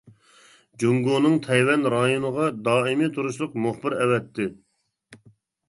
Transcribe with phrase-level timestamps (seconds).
[0.83, 4.51] جۇڭگونىڭ تەيۋەن رايونىغا دائىمىي تۇرۇشلۇق مۇخبىر ئەۋەتتى.